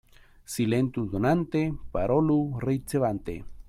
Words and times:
Silentu 0.53 1.03
donante, 1.13 1.63
parolu 1.97 2.43
ricevante. 2.69 3.43